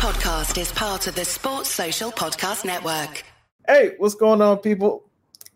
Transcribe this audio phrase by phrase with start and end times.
[0.00, 3.22] podcast is part of the Sports Social Podcast Network.
[3.68, 5.04] Hey, what's going on, people?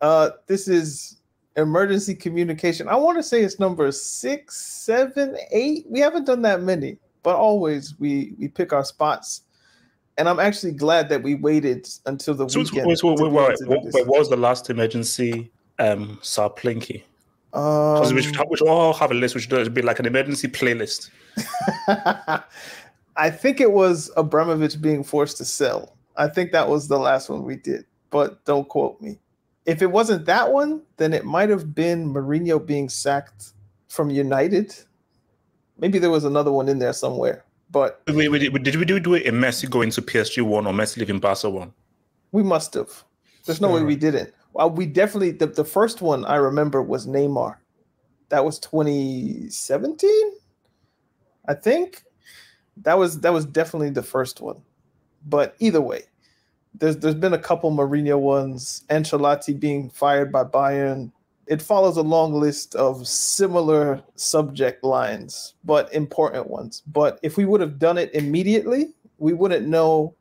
[0.02, 1.16] Uh, this is
[1.56, 2.86] emergency communication.
[2.86, 5.86] I want to say it's number six, seven, eight.
[5.88, 9.44] We haven't done that many, but always we we pick our spots.
[10.18, 12.86] And I'm actually glad that we waited until the So, weekend.
[12.86, 13.94] wait, wait, to wait, wait, to do what, this.
[13.94, 17.02] wait, what was the last emergency um Sir Plinky?
[17.54, 19.34] Um, Because we, should have- we should all have a list.
[19.34, 21.08] We should do it be like an emergency playlist.
[23.16, 25.96] I think it was Abramovich being forced to sell.
[26.16, 29.18] I think that was the last one we did, but don't quote me.
[29.66, 33.52] If it wasn't that one, then it might have been Mourinho being sacked
[33.88, 34.74] from United.
[35.78, 39.00] Maybe there was another one in there somewhere, but Wait, wait, wait, did we do,
[39.00, 41.72] do it in Messi going to PSG one or Messi leaving Barca one?
[42.34, 43.04] we must have.
[43.46, 44.34] There's no way we didn't.
[44.54, 47.58] Well, we definitely the, the first one I remember was Neymar.
[48.30, 50.10] That was 2017,
[51.46, 52.02] I think.
[52.78, 54.60] That was that was definitely the first one.
[55.26, 56.02] But either way,
[56.74, 61.12] there's there's been a couple Mourinho ones, Ancelotti being fired by Bayern.
[61.46, 66.82] It follows a long list of similar subject lines, but important ones.
[66.86, 70.14] But if we would have done it immediately, we wouldn't know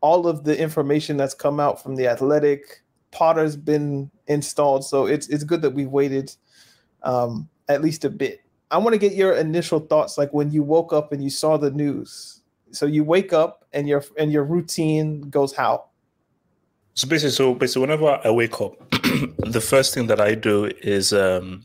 [0.00, 5.28] all of the information that's come out from the athletic potter's been installed so it's
[5.28, 6.30] it's good that we waited
[7.02, 10.62] um at least a bit i want to get your initial thoughts like when you
[10.62, 14.44] woke up and you saw the news so you wake up and your and your
[14.44, 15.84] routine goes how
[16.98, 18.72] So basically, so basically, whenever I wake up,
[19.38, 21.64] the first thing that I do is um,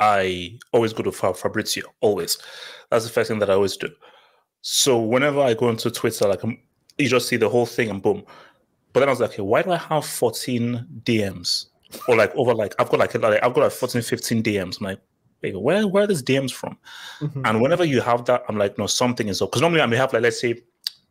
[0.00, 1.84] I always go to Fa- Fabrizio.
[2.00, 2.38] Always,
[2.88, 3.90] that's the first thing that I always do.
[4.62, 6.56] So whenever I go into Twitter, like um,
[6.96, 8.24] you just see the whole thing and boom.
[8.94, 11.66] But then I was like, okay, why do I have 14 DMs?
[12.08, 14.80] Or like over like I've got like, like I've got like 14, 15 DMs.
[14.80, 15.00] I'm like,
[15.42, 16.76] where where are these DMs from?
[17.20, 17.42] Mm-hmm.
[17.44, 19.50] And whenever you have that, I'm like, no, something is up.
[19.50, 20.62] Because normally I may have like let's say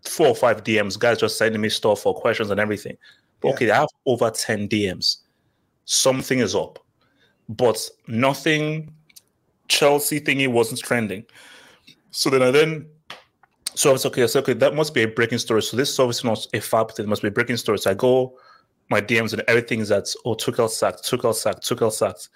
[0.06, 2.98] four or five DMs, guys just sending me stuff for questions and everything.
[3.42, 3.54] But Yeah.
[3.54, 5.18] okay, I have over 10 DMs.
[5.86, 6.80] Something is up.
[7.50, 8.94] But nothing
[9.68, 11.26] Chelsea thingy wasn't trending.
[12.12, 12.88] So then I then
[13.76, 15.62] so I was okay, I said, okay, that must be a breaking story.
[15.62, 17.78] So this is obviously not a fact, it must be a breaking story.
[17.78, 18.38] So I go
[18.90, 22.30] my DMs and everything is that oh Tuchel sacked, Tuchel sacked, Tuchel sacked.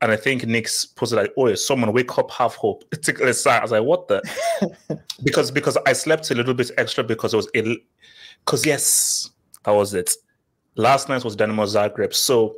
[0.00, 2.84] And I think Nick's posted like, oh, yeah, someone wake up, have hope.
[3.08, 3.60] Is sacked.
[3.60, 4.22] I was like, what the?
[5.24, 7.76] because because I slept a little bit extra because it was a
[8.44, 9.30] because yes,
[9.64, 10.14] that was it.
[10.76, 12.56] Last night was Dynamo Zagreb, so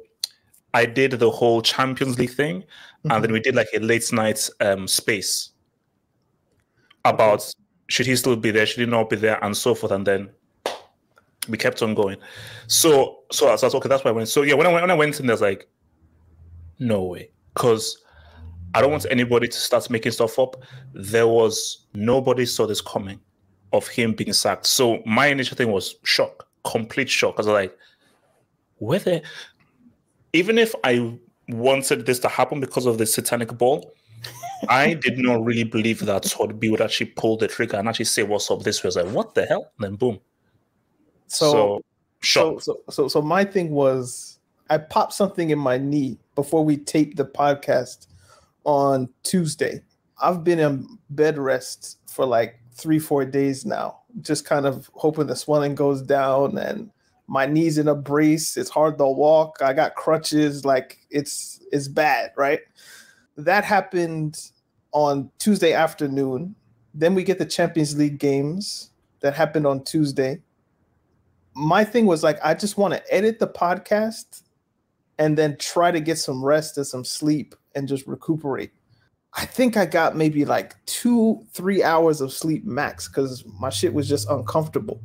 [0.75, 2.65] I did the whole Champions League thing,
[3.09, 5.51] and then we did like a late night um space
[7.05, 7.53] about
[7.89, 10.31] should he still be there, should he not be there, and so forth, and then
[11.49, 12.19] we kept on going.
[12.67, 14.29] So so I was like, okay, that's why I went.
[14.29, 15.69] So yeah, when I went, when I went in, there's like,
[16.81, 18.03] no way, because
[18.75, 20.57] I don't want anybody to start making stuff up.
[20.93, 23.21] There was nobody saw this coming
[23.73, 24.67] of him being sacked.
[24.67, 27.37] So my initial thing was shock, complete shock.
[27.37, 27.79] Because I was like,
[28.79, 29.21] whether
[30.33, 31.17] even if I
[31.49, 33.93] wanted this to happen because of the satanic ball,
[34.69, 38.05] I did not really believe that Todd B would actually pull the trigger and actually
[38.05, 38.89] say what's up this way.
[38.89, 39.73] I was like, what the hell?
[39.79, 40.21] And then boom.
[41.27, 41.83] so So, so,
[42.21, 42.63] shock.
[42.63, 44.40] so so so my thing was
[44.71, 48.07] I popped something in my knee before we taped the podcast
[48.65, 49.83] on Tuesday.
[50.23, 55.27] I've been in bed rest for like three, four days now, just kind of hoping
[55.27, 56.91] the swelling goes down and
[57.27, 58.57] my knees in a brace.
[58.57, 59.59] It's hard to walk.
[59.61, 62.61] I got crutches, like it's it's bad, right?
[63.37, 64.51] That happened
[64.93, 66.55] on Tuesday afternoon.
[66.95, 70.41] Then we get the Champions League games that happened on Tuesday
[71.55, 74.43] my thing was like I just want to edit the podcast
[75.21, 78.73] and then try to get some rest and some sleep and just recuperate.
[79.35, 83.95] I think I got maybe like two, three hours of sleep max because my shit
[83.95, 85.01] was just uncomfortable.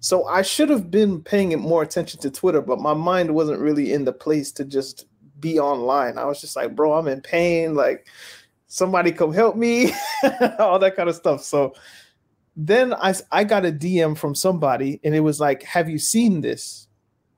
[0.00, 3.58] So I should have been paying it more attention to Twitter, but my mind wasn't
[3.58, 5.06] really in the place to just
[5.40, 6.18] be online.
[6.18, 7.74] I was just like, bro, I'm in pain.
[7.74, 8.06] Like,
[8.66, 9.92] somebody come help me,
[10.58, 11.42] all that kind of stuff.
[11.42, 11.74] So
[12.54, 16.42] then I I got a DM from somebody and it was like, "Have you seen
[16.42, 16.85] this?"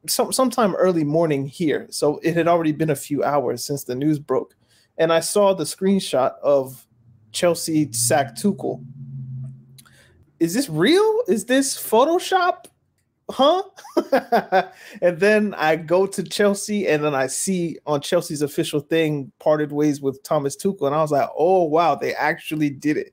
[0.08, 1.86] Some sometime early morning here.
[1.90, 4.54] So it had already been a few hours since the news broke,
[4.96, 6.86] and I saw the screenshot of
[7.32, 8.84] Chelsea sack Tuchel.
[10.40, 11.22] Is this real?
[11.28, 12.66] Is this Photoshop?
[13.30, 13.62] Huh?
[15.02, 19.70] and then I go to Chelsea and then I see on Chelsea's official thing parted
[19.70, 23.12] ways with Thomas Tuchel, and I was like, "Oh wow, they actually did it."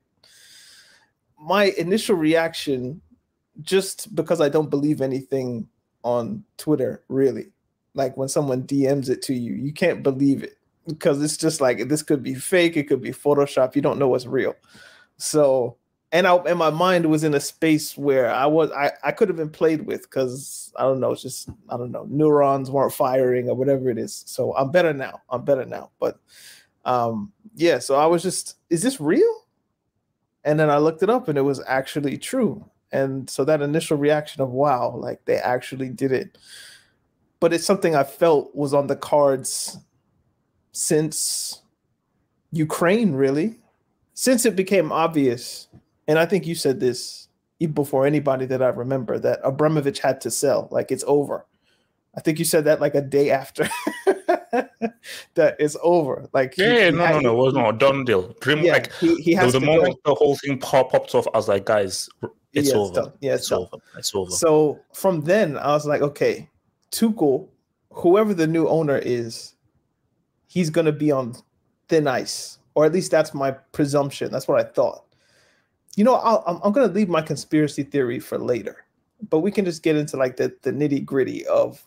[1.45, 3.01] my initial reaction,
[3.61, 5.67] just because I don't believe anything
[6.05, 7.47] on Twitter, really,
[7.95, 10.57] like when someone DMs it to you, you can't believe it
[10.87, 13.75] because it's just like this could be fake, it could be Photoshop.
[13.75, 14.55] You don't know what's real.
[15.17, 15.77] So,
[16.11, 19.27] and I and my mind was in a space where I was I, I could
[19.27, 22.93] have been played with because I don't know, it's just I don't know, neurons weren't
[22.93, 24.23] firing or whatever it is.
[24.27, 25.21] So I'm better now.
[25.29, 25.89] I'm better now.
[25.99, 26.19] But
[26.85, 29.47] um yeah, so I was just, is this real?
[30.43, 32.63] And then I looked it up and it was actually true.
[32.95, 36.37] And so that initial reaction of wow, like they actually did it.
[37.39, 39.77] But it's something I felt was on the cards
[40.71, 41.61] since
[42.51, 43.59] Ukraine, really.
[44.13, 45.67] Since it became obvious
[46.07, 47.27] and I think you said this
[47.73, 50.67] before anybody that I remember that Abramovich had to sell.
[50.71, 51.45] Like it's over.
[52.15, 53.67] I think you said that like a day after
[55.35, 56.27] that it's over.
[56.33, 58.35] Like yeah, he, he no, no, no, it was not a done deal.
[58.39, 60.11] Dream yeah, like he, he has the, the moment go.
[60.11, 62.09] the whole thing pop, popped off, I was like, guys,
[62.53, 62.99] it's yeah, over.
[62.99, 63.77] It's yeah, it's, it's over.
[63.97, 64.31] It's over.
[64.31, 66.49] So from then, I was like, okay,
[66.91, 67.47] Tuchel,
[67.91, 69.55] whoever the new owner is,
[70.47, 71.35] he's gonna be on
[71.89, 74.31] thin ice, or at least that's my presumption.
[74.31, 75.05] That's what I thought
[75.95, 78.85] you know, i am I'm going to leave my conspiracy theory for later,
[79.29, 81.85] but we can just get into like the, the nitty gritty of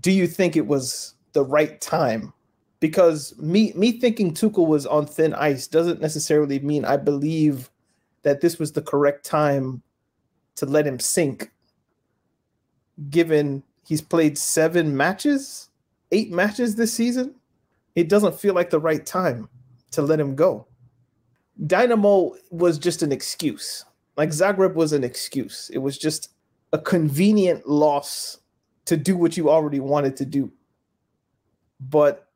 [0.00, 2.32] do you think it was the right time?
[2.80, 7.70] Because me me thinking Tuchel was on thin ice doesn't necessarily mean I believe
[8.22, 9.82] that this was the correct time
[10.56, 11.50] to let him sink,
[13.10, 15.68] given he's played seven matches,
[16.12, 17.34] eight matches this season.
[17.94, 19.48] It doesn't feel like the right time
[19.92, 20.66] to let him go.
[21.66, 23.84] Dynamo was just an excuse.
[24.16, 25.70] Like Zagreb was an excuse.
[25.72, 26.30] It was just
[26.72, 28.38] a convenient loss
[28.86, 30.50] to do what you already wanted to do.
[31.80, 32.28] But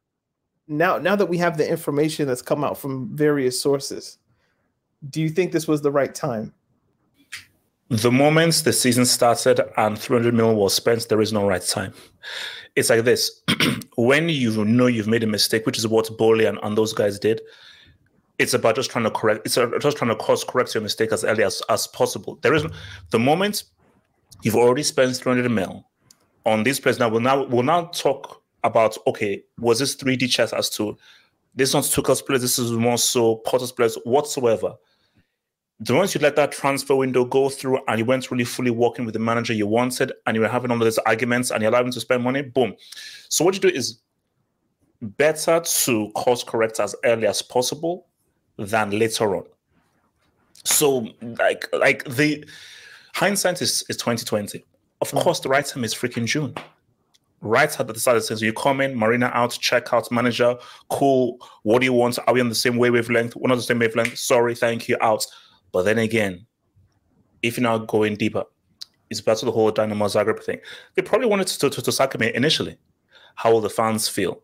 [0.66, 4.18] now now that we have the information that's come out from various sources,
[5.10, 6.54] do you think this was the right time?
[7.90, 11.94] The moment the season started and 300 million was spent, there is no right time.
[12.76, 13.42] It's like this
[13.96, 17.18] when you know you've made a mistake, which is what Boehly and, and those guys
[17.18, 17.40] did,
[18.38, 21.24] it's about just trying to correct it's just trying to course correct your mistake as
[21.24, 22.64] early as, as possible there is
[23.10, 23.64] the moment
[24.42, 25.84] you've already spent 300 mil
[26.46, 30.52] on this place now we'll now we'll now talk about okay was this 3d chess
[30.52, 30.96] as to
[31.54, 34.74] this one's Tuchel's players this is more so Potter's players whatsoever
[35.80, 39.04] the moment you let that transfer window go through and you weren't really fully working
[39.04, 41.86] with the manager you wanted and you were having all these arguments and you allowed
[41.86, 42.74] him to spend money boom
[43.28, 44.00] so what you do is
[45.00, 48.06] better to course correct as early as possible
[48.56, 49.44] than later on.
[50.64, 52.44] So like like the
[53.14, 54.64] hindsight is is 2020.
[55.00, 55.22] Of mm.
[55.22, 56.54] course, the right time is freaking June.
[57.40, 60.56] Right at the start of the season, you come in, Marina out, check out, manager,
[60.90, 61.38] cool.
[61.62, 62.18] What do you want?
[62.26, 63.36] Are we on the same wavelength?
[63.36, 64.18] We're not the same wavelength.
[64.18, 65.24] Sorry, thank you, out.
[65.72, 66.46] But then again,
[67.42, 68.44] if you're not going deeper,
[69.10, 70.58] it's back to the whole Dynamo Zagreb thing.
[70.94, 72.76] They probably wanted to, to, to sack me initially.
[73.36, 74.42] How will the fans feel?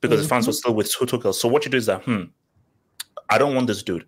[0.00, 0.22] Because mm-hmm.
[0.24, 1.34] the fans were still with Tuchel.
[1.34, 2.24] So what you do is that, hmm,
[3.30, 4.04] I don't want this dude,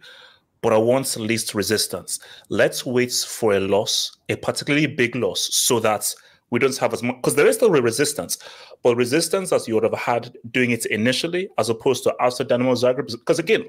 [0.60, 2.20] but I want least resistance.
[2.48, 6.14] Let's wait for a loss, a particularly big loss, so that
[6.50, 8.38] we don't have as much because there is still resistance,
[8.82, 12.74] but resistance as you would have had doing it initially, as opposed to after Dynamo
[12.74, 13.10] Zagreb.
[13.10, 13.64] Because again,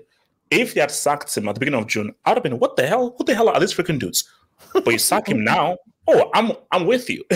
[0.51, 2.87] if you had sacked him at the beginning of June, I'd have been, what the
[2.87, 3.11] hell?
[3.17, 4.29] What the hell are these freaking dudes?
[4.73, 5.77] But you sack him now.
[6.11, 7.23] Oh, I'm I'm with you.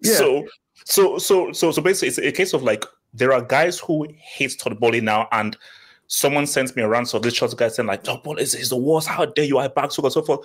[0.00, 0.14] yeah.
[0.14, 0.46] So
[0.86, 4.58] so so so so basically, it's a case of like there are guys who hate
[4.58, 5.58] Todd Boehly now, and
[6.06, 8.78] someone sends me around, so this short guy saying like, "Oh, Paul is, is the
[8.78, 9.08] worst.
[9.08, 9.58] How dare you?
[9.58, 10.40] I back so on so forth."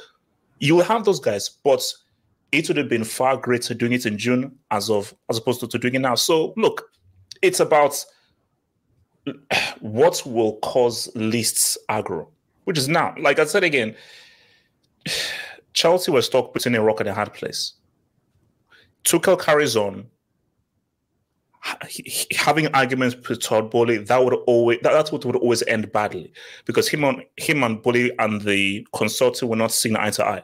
[0.60, 1.82] You will have those guys, but
[2.54, 5.68] it would have been far greater doing it in June as of as opposed to,
[5.68, 6.16] to doing it now.
[6.16, 6.92] So look,
[7.42, 8.06] it's about
[9.80, 12.28] what will cause least aggro,
[12.66, 13.16] which is now.
[13.20, 13.96] Like I said again,
[15.74, 17.74] Chelsea were stuck between a rock and a hard place.
[19.04, 20.06] Tuchel carries on
[22.36, 26.32] having arguments with Todd Boehly, that would always that, that's what would always end badly
[26.66, 30.44] because him on him and Boehly and the consultant were not seeing eye to eye.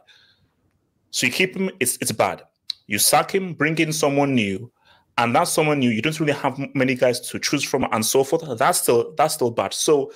[1.11, 2.43] So you keep him, it's it's bad.
[2.87, 4.71] You sack him, bring in someone new,
[5.17, 5.89] and that's someone new.
[5.89, 8.57] You don't really have many guys to choose from, and so forth.
[8.57, 9.73] That's still that's still bad.
[9.73, 10.11] So,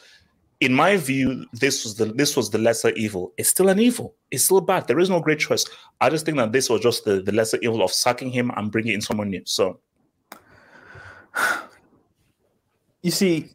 [0.59, 3.33] in my view, this was the this was the lesser evil.
[3.38, 4.15] It's still an evil.
[4.31, 4.88] It's still bad.
[4.88, 5.65] There is no great choice.
[6.01, 8.71] I just think that this was just the, the lesser evil of sacking him and
[8.71, 9.41] bringing in someone new.
[9.45, 9.79] So
[13.03, 13.51] you see,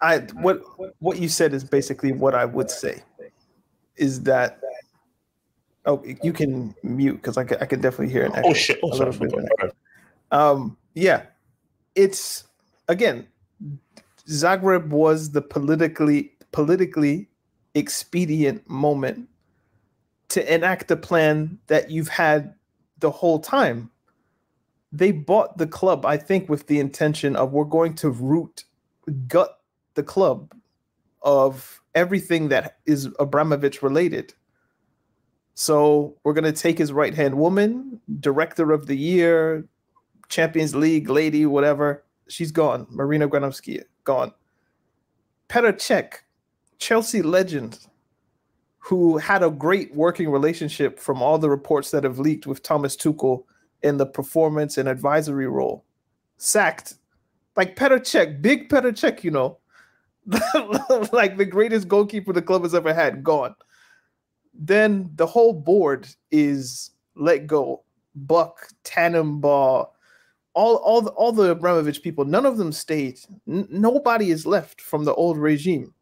[0.00, 0.62] I what
[0.98, 3.02] what you said is basically what I would say
[3.96, 4.60] is that
[5.86, 8.78] oh you can mute because I could I could definitely hear an echo oh shit.
[8.82, 9.16] oh, sorry,
[10.30, 11.22] um yeah.
[11.94, 12.44] It's
[12.88, 13.26] again
[14.28, 17.28] Zagreb was the politically politically
[17.74, 19.28] expedient moment
[20.28, 22.54] to enact a plan that you've had
[22.98, 23.90] the whole time.
[24.92, 28.64] They bought the club, I think, with the intention of we're going to root,
[29.26, 29.58] gut
[29.94, 30.54] the club
[31.22, 34.34] of everything that is Abramovich related.
[35.54, 39.66] So we're gonna take his right hand woman, director of the year,
[40.28, 42.04] Champions League lady, whatever.
[42.28, 42.86] She's gone.
[42.90, 44.32] Marina Granovskaia gone.
[45.48, 46.14] Petr Cech,
[46.78, 47.78] Chelsea legend,
[48.78, 52.96] who had a great working relationship from all the reports that have leaked with Thomas
[52.96, 53.44] Tuchel
[53.82, 55.84] in the performance and advisory role,
[56.38, 56.94] sacked.
[57.56, 59.58] Like Petr Cech, big Petr Cech, you know,
[61.12, 63.54] like the greatest goalkeeper the club has ever had, gone.
[64.54, 67.82] Then the whole board is let go.
[68.14, 69.88] Buck, Tenenbaum,
[70.54, 73.18] all all the, all the Abramovich people, none of them stayed.
[73.48, 75.92] N- nobody is left from the old regime.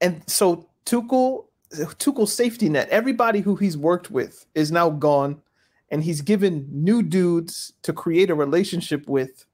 [0.00, 5.40] And so Tuchel, Tuchel's safety net, everybody who he's worked with is now gone,
[5.90, 9.46] and he's given new dudes to create a relationship with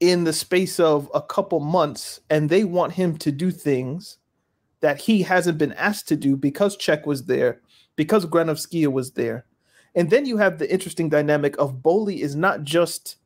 [0.00, 4.18] in the space of a couple months, and they want him to do things
[4.84, 7.60] that he hasn't been asked to do because Cech was there,
[7.96, 9.46] because Granovskaia was there
[9.94, 13.16] and then you have the interesting dynamic of Boehly is not just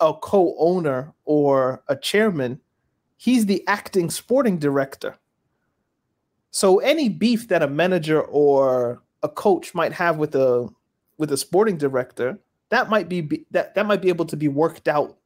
[0.00, 2.60] a co-owner or a chairman,
[3.16, 5.16] he's the acting sporting director.
[6.50, 10.68] So any beef that a manager or a coach might have with a
[11.18, 12.38] with a sporting director,
[12.70, 15.16] that might be that that might be able to be worked out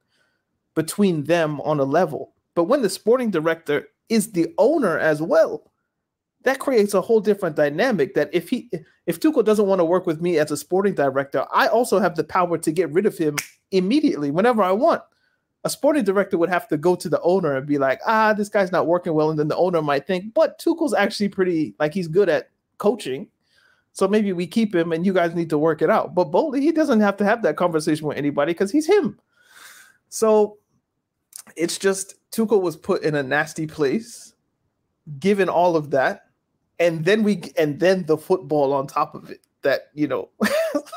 [0.74, 2.32] between them on a level.
[2.54, 5.72] But when the sporting director is the owner as well,
[6.44, 8.70] that creates a whole different dynamic that if he
[9.06, 12.16] if Tuchel doesn't want to work with me as a sporting director, I also have
[12.16, 13.36] the power to get rid of him
[13.70, 15.02] immediately whenever I want.
[15.64, 18.48] A sporting director would have to go to the owner and be like, ah, this
[18.48, 19.30] guy's not working well.
[19.30, 23.28] And then the owner might think, but Tuchel's actually pretty like he's good at coaching.
[23.92, 26.14] So maybe we keep him and you guys need to work it out.
[26.14, 29.20] But Boehly, he doesn't have to have that conversation with anybody because he's him.
[30.08, 30.58] So
[31.56, 34.34] it's just Tuchel was put in a nasty place
[35.18, 36.24] given all of that
[36.78, 40.28] and then we and then the football on top of it that you know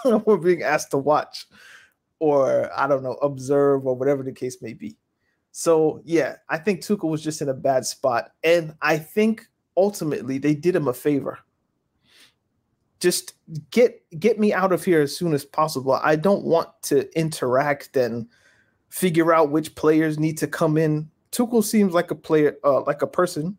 [0.26, 1.46] we're being asked to watch
[2.20, 4.98] or I don't know observe or whatever the case may be.
[5.52, 9.46] So yeah, I think Tuchel was just in a bad spot, and I think
[9.78, 11.40] ultimately they did him a favor.
[13.00, 13.34] Just
[13.72, 15.94] get get me out of here as soon as possible.
[15.94, 18.28] I don't want to interact and
[18.90, 21.10] figure out which players need to come in.
[21.36, 23.58] Tuchel seems like a player, uh, like a person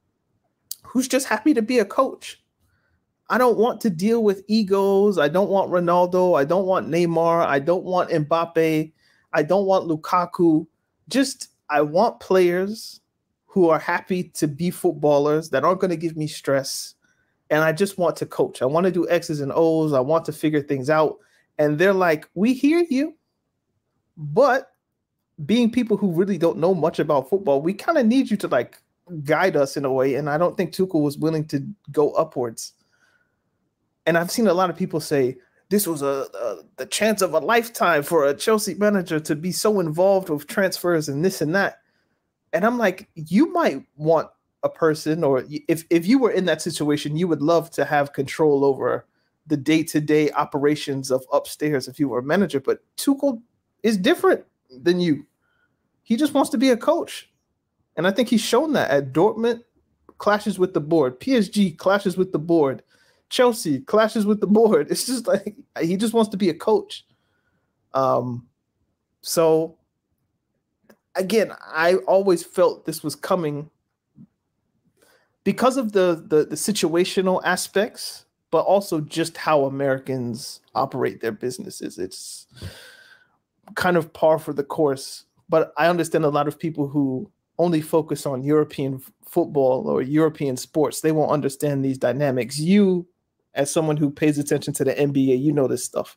[0.82, 2.42] who's just happy to be a coach.
[3.28, 5.18] I don't want to deal with egos.
[5.18, 6.38] I don't want Ronaldo.
[6.38, 7.44] I don't want Neymar.
[7.44, 8.92] I don't want Mbappe.
[9.32, 10.66] I don't want Lukaku.
[11.08, 13.00] Just I want players
[13.46, 16.94] who are happy to be footballers that aren't going to give me stress.
[17.50, 18.62] And I just want to coach.
[18.62, 19.92] I want to do X's and O's.
[19.92, 21.18] I want to figure things out.
[21.58, 23.14] And they're like, we hear you.
[24.16, 24.72] But
[25.44, 28.48] being people who really don't know much about football, we kind of need you to
[28.48, 28.80] like
[29.24, 30.14] guide us in a way.
[30.14, 32.72] And I don't think Tuchel was willing to go upwards.
[34.06, 35.36] And I've seen a lot of people say
[35.68, 39.52] this was a, a the chance of a lifetime for a Chelsea manager to be
[39.52, 41.80] so involved with transfers and this and that.
[42.52, 44.28] And I'm like, you might want
[44.62, 48.12] a person, or if if you were in that situation, you would love to have
[48.12, 49.06] control over
[49.48, 52.60] the day to day operations of upstairs if you were a manager.
[52.60, 53.42] But Tuchel
[53.82, 55.26] is different than you.
[56.02, 57.30] He just wants to be a coach.
[57.96, 59.62] And I think he's shown that at Dortmund,
[60.18, 61.20] clashes with the board.
[61.20, 62.82] PSG clashes with the board.
[63.28, 64.88] Chelsea clashes with the board.
[64.90, 67.04] It's just like he just wants to be a coach.
[67.94, 68.46] Um,
[69.20, 69.78] so
[71.14, 73.70] again, I always felt this was coming
[75.44, 81.98] because of the, the the situational aspects, but also just how Americans operate their businesses.
[81.98, 82.46] It's
[83.74, 85.24] kind of par for the course.
[85.48, 90.56] But I understand a lot of people who only focus on European football or European
[90.56, 92.58] sports, they won't understand these dynamics.
[92.58, 93.06] You,
[93.54, 96.16] as someone who pays attention to the NBA, you know this stuff.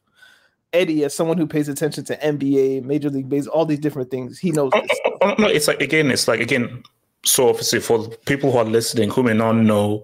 [0.71, 4.37] Eddie, as someone who pays attention to NBA, Major League Baseball, all these different things,
[4.37, 4.71] he knows.
[4.73, 6.83] Oh, oh, oh, no, it's like again, it's like again.
[7.25, 10.03] So obviously, for people who are listening who may not know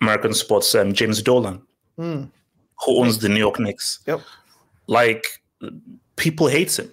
[0.00, 1.60] American sports, um, James Dolan,
[1.98, 2.30] mm.
[2.84, 4.20] who owns the New York Knicks, yep.
[4.86, 5.42] like
[6.16, 6.90] people hate him,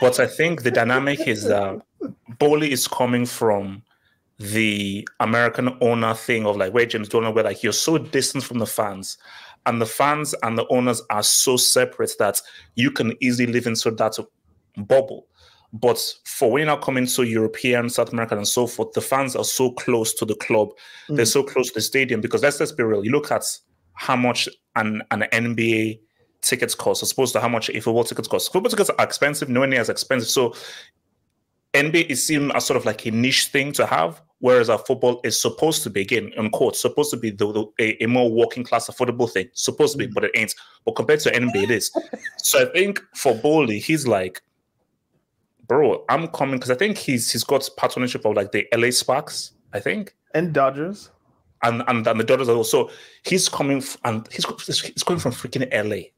[0.00, 1.80] but I think the dynamic is that
[2.38, 3.82] Boehly is coming from
[4.38, 8.58] the American owner thing of like where James Dolan, where like you're so distant from
[8.58, 9.18] the fans,
[9.66, 12.40] and the fans and the owners are so separate that
[12.74, 14.18] you can easily live in into that
[14.76, 15.26] bubble.
[15.72, 19.34] But for when you're not coming to European, South American, and so forth, the fans
[19.34, 20.68] are so close to the club.
[21.08, 21.16] Mm.
[21.16, 23.04] They're so close to the stadium because let's let's be real.
[23.04, 23.44] You look at
[23.94, 26.00] how much an, an NBA
[26.42, 28.52] tickets cost as opposed to how much a football tickets cost.
[28.52, 30.28] Football tickets are expensive, nowhere near as expensive.
[30.28, 30.54] So
[31.74, 35.20] NBA is seen as sort of like a niche thing to have, whereas our football
[35.24, 38.30] is supposed to be again on court, supposed to be the, the, a, a, more
[38.30, 40.14] working class affordable thing, supposed to be, mm.
[40.14, 40.54] but it ain't.
[40.84, 41.90] But compared to NBA, it is.
[42.36, 44.42] so I think for Boehly, he's like,
[45.66, 49.52] bro, I'm coming because I think he's he's got partnership of like the LA Sparks,
[49.72, 51.10] I think, and Dodgers,
[51.62, 52.90] and and, and the Dodgers also.
[53.24, 56.08] He's coming f- and he's he's coming from freaking LA.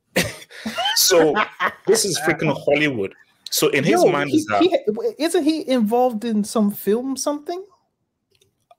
[0.95, 1.35] So
[1.87, 3.15] this is freaking Hollywood.
[3.51, 4.77] So in his Yo, mind, he, is that he,
[5.19, 7.65] isn't he involved in some film something?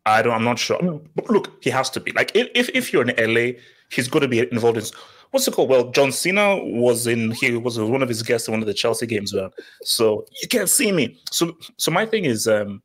[0.06, 0.34] I don't.
[0.34, 0.78] I'm not sure.
[1.16, 2.12] But look, he has to be.
[2.12, 4.84] Like if if you're in LA, he's going to be involved in
[5.32, 5.70] what's it called?
[5.70, 7.32] Well, John Cena was in.
[7.32, 9.34] He was one of his guests in one of the Chelsea games.
[9.34, 9.52] Well,
[9.84, 11.20] so you can't see me.
[11.32, 12.82] So so my thing is, um,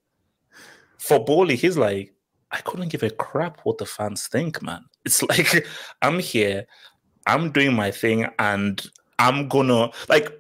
[0.99, 2.13] for Boehly, he's like,
[2.51, 4.85] I couldn't give a crap what the fans think, man.
[5.05, 5.67] It's like
[6.03, 6.67] I'm here,
[7.27, 8.85] I'm doing my thing, and
[9.21, 10.33] I'm gonna like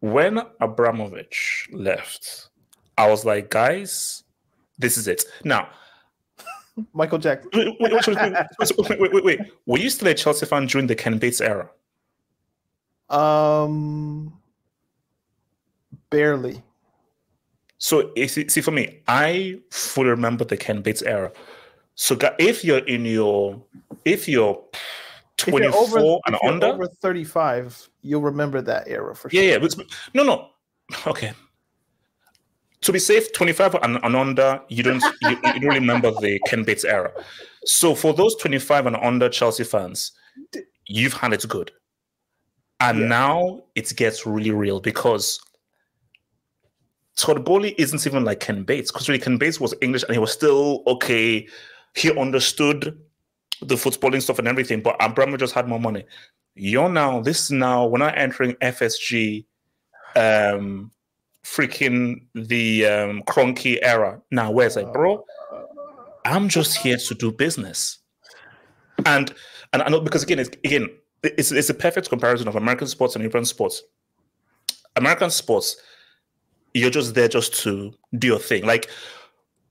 [0.00, 2.50] when Abramovich left,
[2.98, 4.24] I was like, guys,
[4.78, 5.24] this is it.
[5.42, 5.70] Now,
[6.92, 7.50] Michael Jackson.
[7.54, 9.40] wait, wait, wait, wait, wait, wait.
[9.64, 11.70] Were you still a Chelsea fan during the Ken Bates era?
[13.08, 14.38] Um,
[16.10, 16.62] barely.
[17.78, 21.32] So, see, for me, I fully remember the Ken Bates era.
[21.94, 23.62] So, if you're in your,
[24.04, 24.62] if you're
[25.38, 29.42] 24 you're over, and under, over 35, you'll remember that era for sure.
[29.42, 29.84] Yeah, yeah.
[30.14, 30.48] No, no.
[31.06, 31.32] Okay,
[32.86, 36.62] to be safe, 25 and, and under, you don't you, you, don't remember the Ken
[36.62, 37.12] Bates era.
[37.64, 40.12] So for those 25 and under Chelsea fans,
[40.86, 41.72] you've had it good.
[42.80, 43.06] And yeah.
[43.06, 45.40] now it gets really real because
[47.16, 50.18] Todd Boehly isn't even like Ken Bates, because really Ken Bates was English and he
[50.18, 51.48] was still okay.
[51.94, 52.96] He understood
[53.62, 56.04] the footballing stuff and everything, but Abramovich just had more money.
[56.54, 59.44] You're now, this is now, we're not entering FSG
[60.14, 60.90] um
[61.46, 64.20] freaking the um, Kroenke era.
[64.30, 65.24] Now, where's like, bro?
[66.24, 67.98] I'm just here to do business,
[69.06, 69.32] and
[69.72, 70.88] and I know because again, it's, again,
[71.22, 73.82] it's it's a perfect comparison of American sports and European sports.
[74.96, 75.76] American sports,
[76.74, 78.66] you're just there just to do your thing.
[78.66, 78.90] Like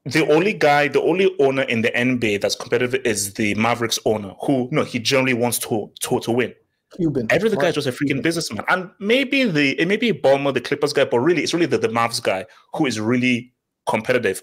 [0.05, 4.35] the only guy, the only owner in the NBA that's competitive is the Mavericks owner,
[4.41, 6.53] who no, he generally wants to to, to win.
[6.95, 7.27] Cuban.
[7.29, 8.21] Every other guy is just a freaking Cuban.
[8.21, 8.65] businessman.
[8.69, 11.77] And maybe the it may be Ballmer, the Clippers guy, but really it's really the,
[11.77, 13.53] the Mavs guy who is really
[13.89, 14.41] competitive.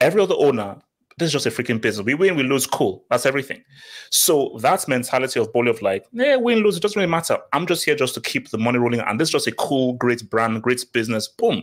[0.00, 0.76] Every other owner,
[1.18, 2.04] this is just a freaking business.
[2.04, 3.04] We win, we lose, cool.
[3.08, 3.62] That's everything.
[4.10, 7.38] So that mentality of Boehly of like, yeah, win, lose, it doesn't really matter.
[7.52, 9.00] I'm just here just to keep the money rolling.
[9.00, 11.28] And this is just a cool, great brand, great business.
[11.28, 11.62] Boom.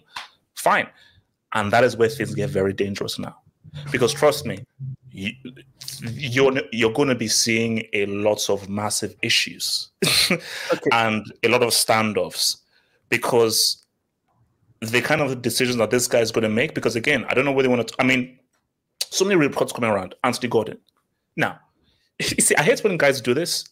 [0.56, 0.88] Fine.
[1.54, 3.38] And that is where things get very dangerous now.
[3.92, 4.66] Because trust me,
[5.12, 5.32] you,
[6.02, 9.90] you're you're going to be seeing a lot of massive issues
[10.32, 10.90] okay.
[10.92, 12.58] and a lot of standoffs
[13.10, 13.84] because
[14.82, 16.74] the kind of decisions that this guy is going to make.
[16.74, 17.96] Because again, I don't know where they want to.
[18.00, 18.38] I mean,
[19.10, 20.16] so many reports coming around.
[20.24, 20.78] Anthony Gordon.
[21.36, 21.60] Now,
[22.20, 23.66] you see, I hate when guys do this.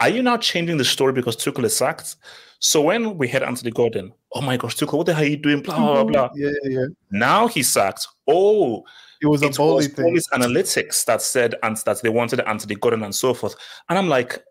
[0.00, 2.16] Are you now changing the story because Tuchel is sacked?
[2.60, 5.36] So when we had Anthony Gordon, oh my gosh, Tuchel, what the hell are you
[5.36, 5.62] doing?
[5.62, 6.12] Blah blah mm-hmm.
[6.12, 6.30] blah.
[6.34, 6.86] Yeah, yeah.
[7.10, 8.06] Now he sacked.
[8.28, 8.84] Oh,
[9.22, 10.16] it was a it Boehly thing.
[10.34, 13.56] analytics that said and that they wanted Anthony Gordon and so forth.
[13.88, 14.42] And I'm like,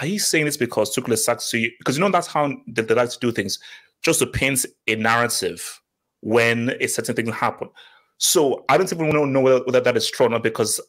[0.00, 1.42] are you saying this because Tuchel is sacked?
[1.42, 3.60] So you, because you know that's how they, they like to do things,
[4.02, 5.80] just to paint a narrative
[6.20, 7.68] when a certain thing happen.
[8.18, 10.80] So I don't even know whether, whether that is true or not because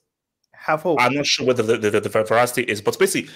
[0.54, 1.00] have hope.
[1.02, 3.30] I'm not sure whether the, the, the, the veracity is, but basically,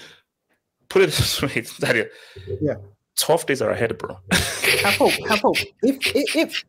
[0.88, 2.06] put it this way, Daniel.
[2.60, 2.74] Yeah.
[3.18, 4.18] Tough days are ahead, bro.
[4.82, 5.12] have hope.
[5.28, 5.56] Have hope.
[5.82, 6.64] If if if,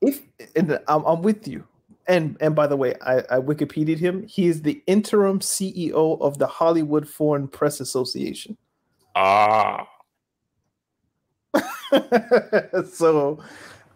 [0.00, 0.22] if
[0.56, 1.64] and I'm, I'm with you
[2.06, 4.26] and and by the way, I, I Wikipedia'd him.
[4.26, 8.56] He is the interim CEO of the Hollywood Foreign Press Association.
[9.14, 9.86] Ah.
[12.90, 13.38] so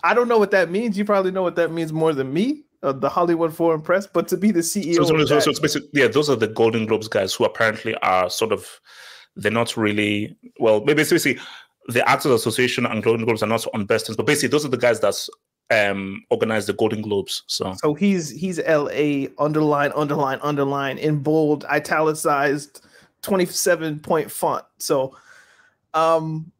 [0.05, 0.97] I don't know what that means.
[0.97, 4.07] You probably know what that means more than me, uh, the Hollywood Foreign Press.
[4.07, 6.49] But to be the CEO, so, so, so, so it's basically yeah, those are the
[6.49, 8.81] Golden Globes guys who apparently are sort of
[9.35, 10.81] they're not really well.
[10.81, 11.38] Maybe basically
[11.88, 14.68] the Actors Association and Golden Globes are not on best terms, but basically those are
[14.68, 15.31] the guys that's
[15.70, 17.42] um organized the Golden Globes.
[17.46, 22.85] So so he's he's L A underline underline underline in bold italicized
[23.22, 24.64] twenty seven point font.
[24.79, 25.16] So
[25.94, 26.53] um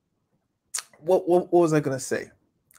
[0.99, 2.31] what, what what was I gonna say?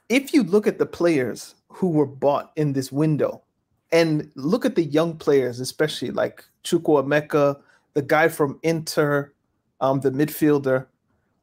[0.09, 3.43] If you look at the players who were bought in this window
[3.91, 7.57] and look at the young players, especially like Chukwuemeka,
[7.93, 9.31] the guy from Inter,
[9.79, 10.87] um, the midfielder,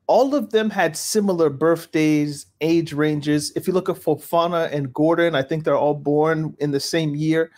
[0.06, 3.52] all of them had similar birthdays, age ranges.
[3.56, 7.14] If you look at Fofana and Gordon, I think they're all born in the same
[7.14, 7.50] year.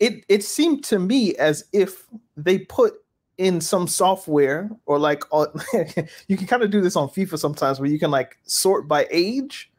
[0.00, 2.94] It it seemed to me as if they put
[3.38, 5.22] in some software or like
[6.28, 9.06] you can kind of do this on FIFA sometimes where you can like sort by
[9.10, 9.70] age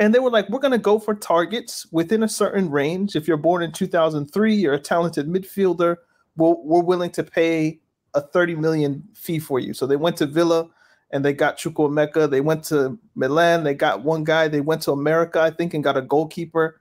[0.00, 3.14] and they were like, we're going to go for targets within a certain range.
[3.14, 5.96] If you're born in 2003, you're a talented midfielder.
[6.36, 7.80] We're, we're willing to pay
[8.14, 9.74] a 30 million fee for you.
[9.74, 10.70] So they went to Villa
[11.10, 12.30] and they got Chukwuemeka.
[12.30, 13.64] They went to Milan.
[13.64, 14.48] They got one guy.
[14.48, 16.80] They went to America, I think, and got a goalkeeper.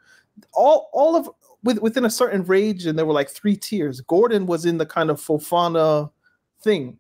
[0.53, 1.29] All all of
[1.63, 4.01] with, within a certain range, and there were like three tiers.
[4.01, 6.11] Gordon was in the kind of Fofana
[6.61, 6.97] thing.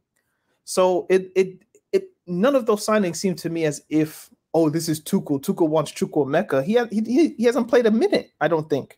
[0.65, 1.61] So it it
[1.91, 5.41] it none of those signings seem to me as if oh this is Tuchel.
[5.41, 6.63] Tuchel wants Chukwuemeka.
[6.63, 8.31] He, he he hasn't played a minute.
[8.41, 8.97] I don't think.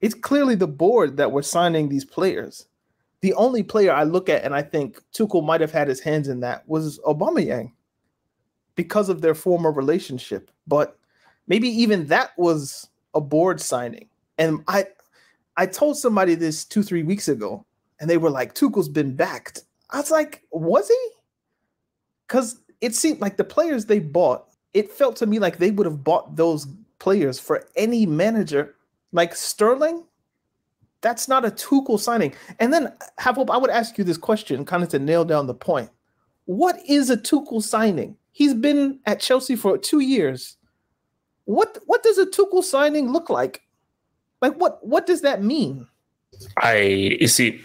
[0.00, 2.66] It's clearly the board that were signing these players
[3.24, 6.28] the only player I look at and I think Tuchel might have had his hands
[6.28, 7.72] in that was Aubameyang
[8.74, 10.50] because of their former relationship.
[10.66, 10.98] But
[11.46, 14.10] maybe even that was a board signing.
[14.36, 14.88] And I
[15.56, 17.64] I told somebody this two, three weeks ago,
[17.98, 19.62] and they were like, Tuchel's been backed.
[19.88, 21.08] I was like, was he?
[22.28, 25.86] Because it seemed like the players they bought, it felt to me like they would
[25.86, 26.66] have bought those
[26.98, 28.74] players for any manager.
[29.12, 30.04] Like Sterling,
[31.04, 32.34] that's not a Tuchel signing.
[32.58, 33.50] And then, have hope.
[33.50, 35.90] I would ask you this question, kind of to nail down the point.
[36.46, 38.16] What is a Tuchel signing?
[38.32, 40.56] He's been at Chelsea for two years.
[41.44, 43.62] What what does a Tuchel signing look like?
[44.40, 45.86] Like what what does that mean?
[46.56, 46.78] I
[47.20, 47.60] you see.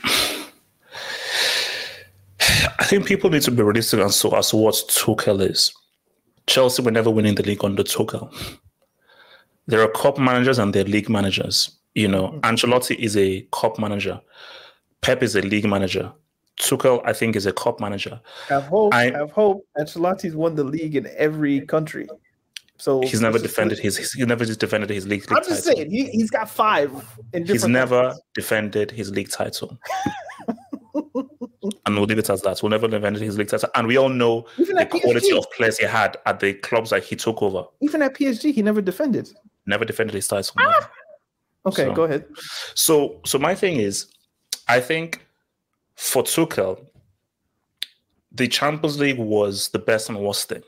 [2.80, 5.74] I think people need to be realistic as to, as to what Tuchel is.
[6.48, 8.34] Chelsea were never winning the league under Tuchel.
[9.68, 11.79] There are cup managers and there are league managers.
[12.00, 12.40] You know, mm-hmm.
[12.40, 14.22] Ancelotti is a cup manager.
[15.02, 16.14] Pep is a league manager.
[16.58, 18.22] Tuchel, I think, is a cup manager.
[18.48, 18.94] Have hope.
[18.94, 19.68] I, have hope.
[19.78, 22.08] Ancelotti's won the league in every country.
[22.78, 25.30] So he's never defended his he's never just defended his league.
[25.30, 25.76] league I'm just title.
[25.76, 26.90] saying he, he's got five.
[27.34, 28.22] he's never countries.
[28.34, 29.78] defended his league title.
[31.16, 32.64] and we'll leave it as that.
[32.64, 33.70] We'll never defend his league title.
[33.76, 37.04] And we all know Even the quality of players he had at the clubs that
[37.04, 37.66] he took over.
[37.82, 39.30] Even at PSG, he never defended.
[39.66, 40.56] Never defended his title.
[40.60, 40.90] Ah!
[41.70, 42.26] Okay, so, go ahead.
[42.76, 44.08] So, so my thing is,
[44.68, 45.26] I think
[45.96, 46.86] for Tuchel,
[48.32, 50.64] the Champions League was the best and worst thing.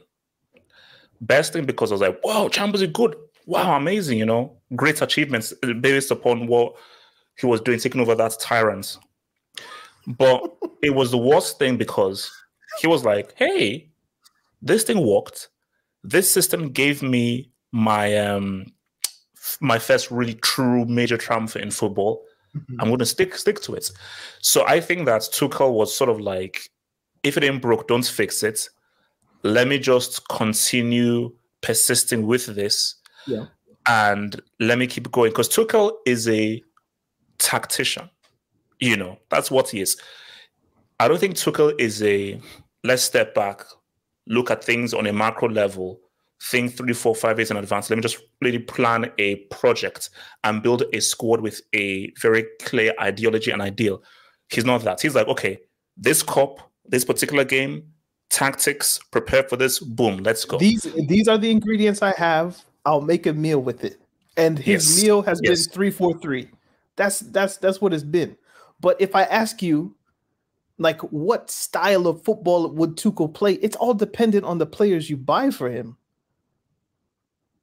[1.22, 3.16] Best thing because I was like, wow, Champions League good.
[3.46, 6.76] Wow, amazing, you know, great achievements based upon what
[7.38, 8.98] he was doing, taking over that tyrant.
[10.08, 10.44] But
[10.82, 12.32] it was the worst thing because
[12.80, 13.90] he was like, hey,
[14.62, 15.50] this thing worked.
[16.04, 18.66] This system gave me my um
[19.60, 22.24] my first really true major triumph in football.
[22.56, 22.82] Mm-hmm.
[22.82, 23.90] I'm going to stick stick to it.
[24.42, 26.70] So I think that Tuchel was sort of like,
[27.24, 28.70] if it ain't broke, don't fix it.
[29.44, 33.46] Let me just continue persisting with this, yeah.
[33.88, 36.62] and let me keep going because Tuchel is a
[37.38, 38.10] tactician.
[38.80, 39.98] You know that's what he is.
[41.00, 42.40] I don't think Tuchel is a
[42.84, 43.64] let's step back,
[44.28, 46.00] look at things on a macro level,
[46.42, 47.90] think three, four, five years in advance.
[47.90, 50.10] Let me just really plan a project
[50.44, 54.02] and build a squad with a very clear ideology and ideal.
[54.50, 55.02] He's not that.
[55.02, 55.60] He's like, okay,
[55.96, 57.84] this cup, this particular game,
[58.30, 60.58] tactics, prepare for this, boom, let's go.
[60.58, 62.64] These these are the ingredients I have.
[62.86, 64.02] I'll make a meal with it.
[64.38, 65.04] And his yes.
[65.04, 65.68] meal has yes.
[65.68, 66.50] been three, four, three.
[66.96, 68.36] That's that's that's what it's been.
[68.80, 69.96] But if I ask you,
[70.80, 73.54] like, what style of football would Tuchel play?
[73.56, 75.98] It's all dependent on the players you buy for him.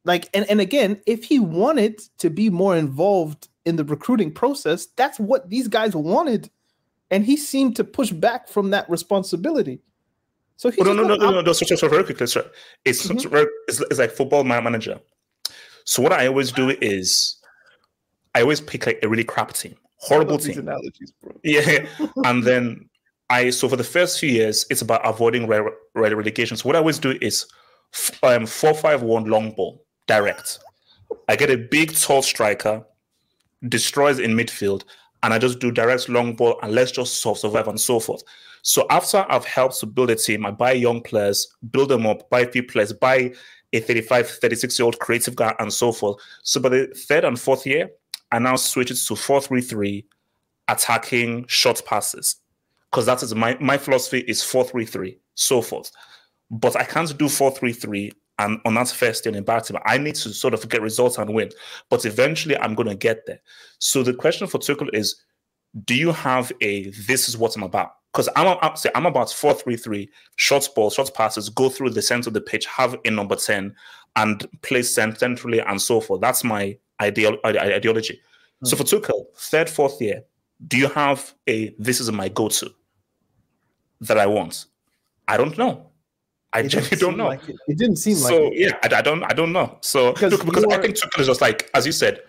[0.08, 4.86] Like, and, and again, if he wanted to be more involved in the recruiting process,
[4.96, 6.48] that's what these guys wanted.
[7.10, 9.80] And he seemed to push back from that responsibility.
[10.56, 12.50] So he's oh, no, no, no, no, no, no, so, so very quickly, sir.
[12.86, 13.36] It's, mm-hmm.
[13.68, 14.98] it's, it's like football manager.
[15.84, 17.36] So what I always do is
[18.34, 20.60] I always pick like a really crap team, horrible team.
[20.60, 21.38] Analogies, bro.
[21.44, 21.84] yeah,
[22.24, 22.88] and then
[23.28, 25.60] I so for the first few years it's about avoiding re-
[25.94, 26.56] re- relegation.
[26.56, 27.46] So what I always do is
[28.22, 30.58] um, four five one long ball direct.
[31.28, 32.84] I get a big, tall striker,
[33.68, 34.82] destroys in midfield,
[35.22, 38.22] and I just do direct long ball and let's just survive and so forth.
[38.62, 42.28] So after I've helped to build a team, I buy young players, build them up,
[42.30, 43.32] buy a few players, buy
[43.72, 46.20] a 35, 36 year old creative guy, and so forth.
[46.42, 47.90] So by the third and fourth year,
[48.32, 50.06] I now switch it to 4 3 3,
[50.68, 52.36] attacking short passes.
[52.90, 55.90] Because that is my, my philosophy is 4 3 3, so forth.
[56.50, 59.98] But I can't do 4 3 3 and on that first day in Baltimore, I
[59.98, 61.50] need to sort of get results and win.
[61.90, 63.40] But eventually, I'm going to get there.
[63.78, 65.16] So the question for Tuchel is,
[65.84, 67.92] do you have a this is what I'm about?
[68.12, 71.90] Because I'm, I'm say I'm about four three three short balls, short passes, go through
[71.90, 73.74] the center of the pitch, have a number ten,
[74.16, 76.20] and play centrally and so forth.
[76.20, 78.14] That's my ideal ideology.
[78.14, 78.66] Mm-hmm.
[78.66, 80.22] So for Tuchel, third, fourth year,
[80.66, 82.70] do you have a this is my go to
[84.00, 84.66] that I want?
[85.28, 85.90] I don't know.
[86.52, 87.26] I It genuinely don't know.
[87.28, 87.56] like it.
[87.68, 89.78] It didn't seem like so yeah, I, I don't I don't know.
[89.82, 92.20] So Because look, because I think Tuchel is just like as you said,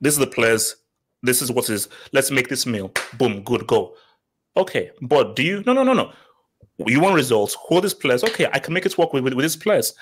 [0.00, 0.76] this is the players,
[1.22, 1.88] this is what is.
[2.12, 2.92] Let's make this meal.
[3.18, 3.94] Boom, good, go.
[4.56, 5.62] Okay, but do you?
[5.66, 6.12] No, no, no, no.
[6.86, 7.54] You want results?
[7.54, 8.24] Hold these players.
[8.24, 9.94] Okay, I can make it work with with, with these players,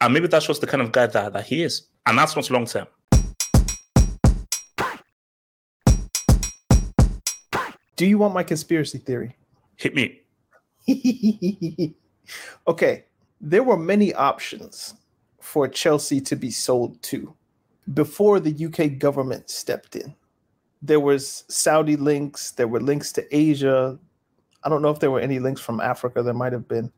[0.00, 2.50] and maybe that's just the kind of guy that that he is, and that's not
[2.50, 2.86] long term.
[7.96, 9.36] Do you want my conspiracy theory?
[9.76, 10.20] Hit me.
[12.66, 13.04] okay,
[13.40, 14.94] there were many options
[15.40, 17.34] for Chelsea to be sold to
[17.94, 20.14] before the UK government stepped in.
[20.82, 23.98] There was Saudi links, there were links to Asia.
[24.62, 26.92] I don't know if there were any links from Africa, there might have been.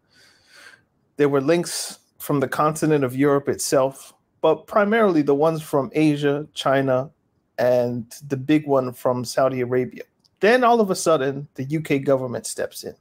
[1.16, 6.46] There were links from the continent of Europe itself, but primarily the ones from Asia,
[6.54, 7.11] China,
[7.58, 10.02] and the big one from Saudi Arabia.
[10.40, 12.94] Then all of a sudden, the UK government steps in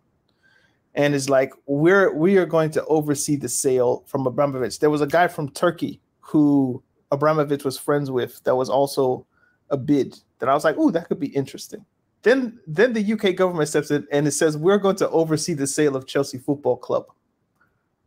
[0.95, 5.01] and is like, "We're we are going to oversee the sale from Abramovich." There was
[5.01, 9.25] a guy from Turkey who Abramovich was friends with that was also
[9.69, 10.17] a bid.
[10.39, 11.85] That I was like, oh, that could be interesting."
[12.23, 15.67] Then then the UK government steps in and it says, "We're going to oversee the
[15.67, 17.05] sale of Chelsea Football Club."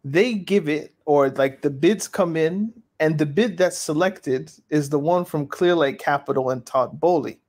[0.04, 4.90] They give it, or like the bids come in, and the bid that's selected is
[4.90, 7.40] the one from Clearlake Capital and Todd Boehly.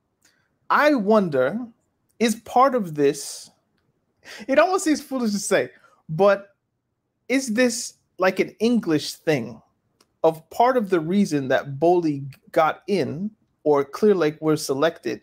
[0.70, 1.60] I wonder,
[2.20, 3.52] is part of this
[4.48, 5.70] it almost seems foolish to say,
[6.10, 6.56] but
[7.30, 9.62] is this like an English thing
[10.24, 13.32] of part of the reason that Boehly got in
[13.64, 15.22] or Clearlake were selected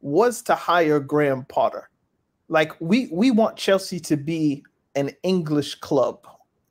[0.00, 1.88] was to hire Graham Potter?
[2.48, 6.26] Like we we want Chelsea to be an English club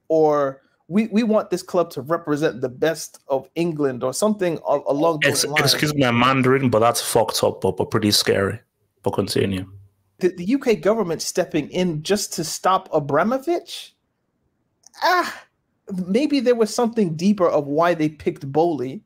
[0.08, 5.22] or we, we want this club to represent the best of England or something along
[5.22, 5.74] those Ex- lines.
[5.74, 8.60] excuse my Mandarin, but that's fucked up, but, but pretty scary.
[9.02, 9.72] But continue.
[10.22, 13.96] The, the UK government stepping in just to stop Abramovich?
[15.04, 15.44] Ah,
[16.08, 19.02] maybe there was something deeper of why they picked Boehly.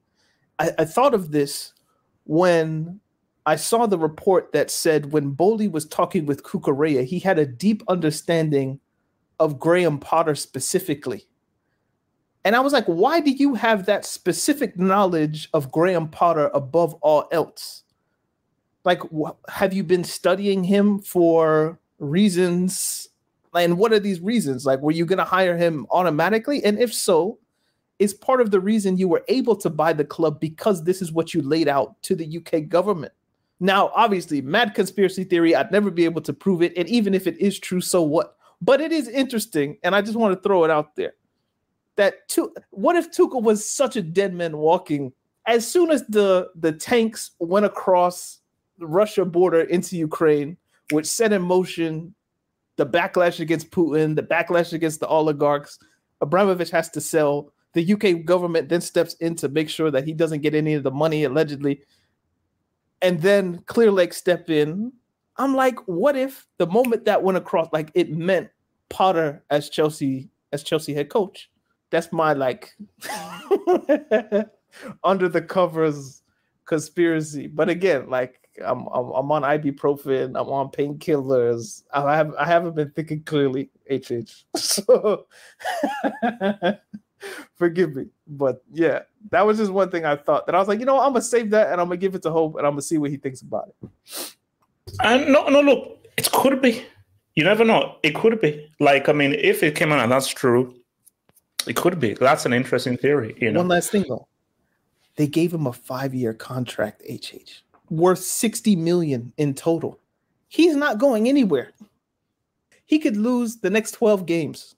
[0.60, 1.74] I, I thought of this
[2.26, 3.00] when
[3.46, 7.46] I saw the report that said when Boehly was talking with Cucurella, he had a
[7.46, 8.80] deep understanding
[9.40, 11.28] of Graham Potter specifically.
[12.44, 16.94] And I was like, why do you have that specific knowledge of Graham Potter above
[16.96, 17.85] all else?
[18.86, 23.10] Like wh- have you been studying him for reasons?
[23.54, 24.66] And what are these reasons?
[24.66, 26.64] Like were you going to hire him automatically?
[26.64, 27.40] And if so
[28.00, 31.12] is part of the reason you were able to buy the club because this is
[31.12, 33.14] what you laid out to the UK government.
[33.60, 37.26] Now obviously mad conspiracy theory I'd never be able to prove it and even if
[37.26, 38.36] it is true so what?
[38.62, 41.14] But it is interesting and I just want to throw it out there
[41.96, 42.30] that
[42.72, 45.14] what if Tuchel was such a dead man walking?
[45.48, 48.40] As soon as the the tanks went across
[48.78, 50.58] the Russia border into Ukraine,
[50.92, 52.14] which set in motion
[52.78, 55.80] the backlash against Putin, the backlash against the oligarchs.
[56.22, 57.52] Abramovich has to sell.
[57.74, 60.84] The UK government then steps in to make sure that he doesn't get any of
[60.84, 61.82] the money allegedly.
[63.02, 64.92] And then Clearlake step in.
[65.38, 68.50] I'm like, what if the moment that went across, like it meant
[68.90, 71.52] Potter as Chelsea as Chelsea head coach?
[71.90, 72.76] That's my like
[75.04, 76.22] under the covers
[76.66, 77.48] conspiracy.
[77.48, 80.40] But again, like I'm, I'm I'm on ibuprofen.
[80.40, 81.84] I'm on painkillers.
[81.94, 83.70] I have I haven't been thinking clearly.
[83.90, 84.46] HH.
[84.56, 85.26] So
[87.56, 90.80] forgive me, but yeah, that was just one thing I thought that I was like,
[90.80, 92.66] you know, what, I'm gonna save that and I'm gonna give it to Hope and
[92.66, 94.36] I'm gonna see what he thinks about it.
[95.04, 96.86] And no, no, look, it could be.
[97.36, 97.98] You never know.
[98.04, 98.70] It could be.
[98.80, 100.74] Like, I mean, if it came out and that's true,
[101.68, 102.14] it could be.
[102.14, 103.36] That's an interesting theory.
[103.40, 104.28] You know, One last thing though,
[105.18, 107.02] they gave him a five year contract.
[107.10, 110.00] HH worth sixty million in total.
[110.48, 111.72] He's not going anywhere.
[112.86, 114.76] He could lose the next twelve games.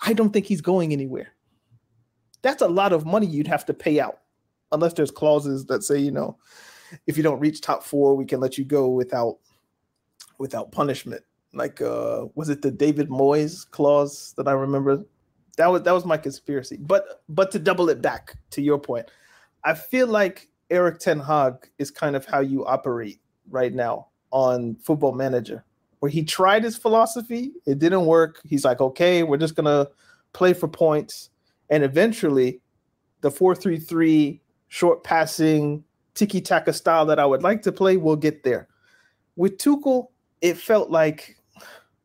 [0.00, 1.28] I don't think he's going anywhere.
[2.42, 4.20] That's a lot of money you'd have to pay out,
[4.72, 6.38] unless there's clauses that say, you know,
[7.06, 9.38] if you don't reach top four, we can let you go without
[10.38, 11.22] without punishment.
[11.52, 15.04] Like, uh, was it the David Moyes clause that I remember?
[15.56, 16.78] That was that was my conspiracy.
[16.80, 19.10] But but to double it back to your point,
[19.64, 24.76] I feel like Erik Ten Hag is kind of how you operate right now on
[24.76, 25.64] Football Manager,
[25.98, 28.40] where he tried his philosophy, it didn't work.
[28.46, 29.88] He's like, okay, we're just gonna
[30.32, 31.30] play for points,
[31.68, 32.60] and eventually,
[33.20, 37.96] the four three three short passing tiki taka style that I would like to play
[37.96, 38.68] will get there.
[39.36, 40.08] With Tuchel,
[40.40, 41.36] it felt like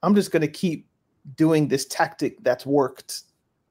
[0.02, 0.88] I'm just gonna keep
[1.36, 3.22] doing this tactic that's worked,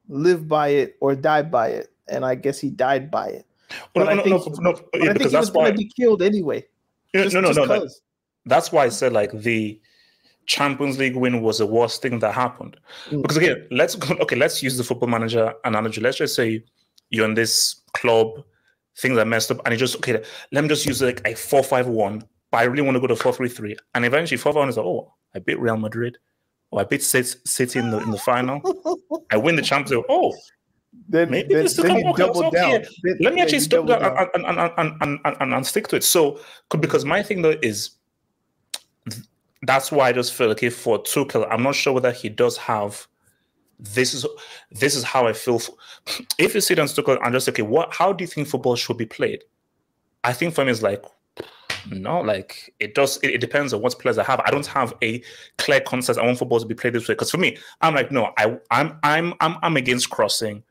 [0.07, 3.45] live by it or die by it, and I guess he died by it.
[3.95, 5.63] Well, but I no, think no, no, But yeah, I think he was that's why.
[5.65, 6.65] going to be killed anyway.
[7.13, 7.79] Yeah, Just, no, no, no, no.
[7.81, 8.01] 'cause.
[8.45, 9.79] That's why I said like the
[10.45, 12.77] Champions League win was the worst thing that happened.
[13.09, 13.21] Mm.
[13.23, 16.01] Because again, let's go, okay, let's use the football manager analogy.
[16.01, 16.63] Let's just say
[17.09, 18.43] you're in this club,
[18.97, 21.63] things are messed up, and you just okay, let me just use like a four
[21.63, 24.53] five one, but I really want to go to four three three, and eventually four
[24.53, 26.17] five one is like, oh, I beat Real Madrid,
[26.71, 28.61] or I beat City in the in the final,
[29.31, 30.05] I win the Champions League.
[30.09, 30.35] Oh,
[31.07, 32.83] then, maybe then, this then can double down.
[33.03, 34.01] Then, Let me actually stop that
[34.33, 36.03] and, and, and, and, and, stick to it.
[36.03, 36.39] So,
[36.79, 37.91] because my thing though is
[39.61, 42.57] that's why I just feel like if for Tuchel, I'm not sure whether he does
[42.57, 43.07] have
[43.77, 44.25] this is
[44.71, 45.61] this is how I feel.
[46.37, 48.97] If you sit down Tuchel and just okay, what how do you think football should
[48.97, 49.43] be played?
[50.23, 51.03] I think for me it's like
[51.91, 53.17] no, like it does.
[53.21, 54.39] It, it, depends on what players I have.
[54.45, 55.21] I don't have a
[55.57, 56.19] clear concept.
[56.19, 58.57] I want football to be played this way because for me, I'm like, no, I,
[58.71, 60.63] I'm, I'm, I'm, I'm against crossing.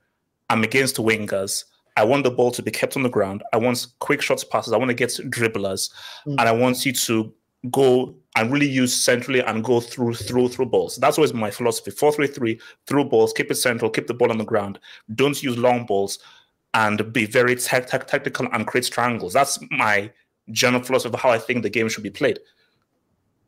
[0.50, 1.64] I'm against wingers.
[1.96, 3.42] I want the ball to be kept on the ground.
[3.52, 4.72] I want quick shots passes.
[4.72, 5.90] I want to get dribblers,
[6.26, 6.36] mm.
[6.38, 7.32] and I want you to
[7.70, 10.96] go and really use centrally and go through through through balls.
[10.96, 11.92] That's always my philosophy.
[11.92, 14.80] Four three three through balls, keep it central, keep the ball on the ground.
[15.14, 16.18] Don't use long balls,
[16.74, 19.32] and be very te- te- tactical and create triangles.
[19.32, 20.10] That's my
[20.50, 22.40] general philosophy of how I think the game should be played.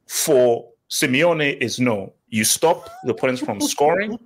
[0.07, 2.15] For Simeone, is no.
[2.29, 4.19] You stop the opponents from scoring.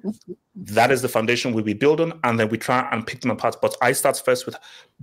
[0.54, 3.56] That is the foundation we build on, and then we try and pick them apart.
[3.60, 4.56] But I start first with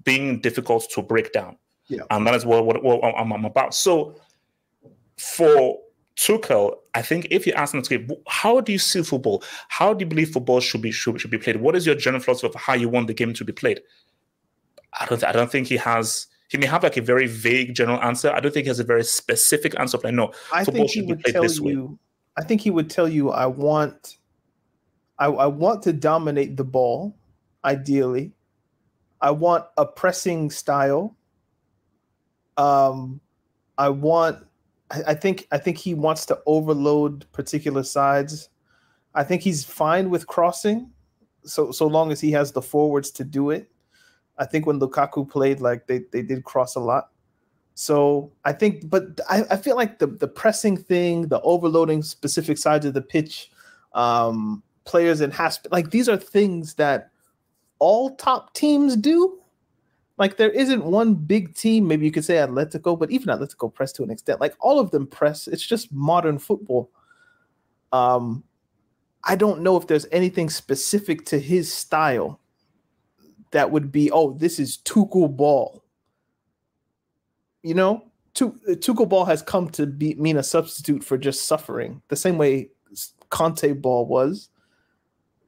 [0.04, 1.58] being difficult to break down,
[1.88, 2.02] yeah.
[2.10, 3.76] and that is what, what, what I'm, I'm about.
[3.76, 4.20] So
[5.18, 5.80] for
[6.18, 9.44] Tuchel, I think if you ask him to how do you see football?
[9.68, 11.58] How do you believe football should be should, should be played?
[11.58, 13.82] What is your general philosophy of how you want the game to be played?
[15.00, 18.02] I don't I don't think he has he may have like a very vague general
[18.02, 18.32] answer.
[18.32, 20.00] I don't think he has a very specific answer.
[20.04, 21.86] I know I think he would tell you.
[21.86, 21.98] Way.
[22.38, 24.18] I think he would tell you, I want,
[25.18, 27.18] I, I want to dominate the ball,
[27.66, 28.34] ideally.
[29.20, 31.18] I want a pressing style.
[32.56, 33.20] Um,
[33.78, 34.46] I want.
[34.92, 35.48] I, I think.
[35.52, 38.50] I think he wants to overload particular sides.
[39.16, 40.92] I think he's fine with crossing,
[41.44, 43.72] so so long as he has the forwards to do it.
[44.38, 47.10] I think when Lukaku played, like they, they did cross a lot.
[47.80, 52.58] So I think, but I, I feel like the the pressing thing, the overloading specific
[52.58, 53.52] sides of the pitch,
[53.94, 57.12] um, players in half like these are things that
[57.78, 59.38] all top teams do.
[60.18, 63.92] Like there isn't one big team, maybe you could say Atletico, but even Atletico press
[63.94, 64.42] to an extent.
[64.42, 65.48] Like all of them press.
[65.48, 66.90] It's just modern football.
[67.94, 68.44] Um,
[69.24, 72.40] I don't know if there's anything specific to his style
[73.52, 75.84] that would be, oh, this is Tuchel ball.
[77.64, 82.02] You know, Tuchel uh, ball has come to be mean a substitute for just suffering,
[82.08, 82.70] the same way
[83.30, 84.50] Conte ball was.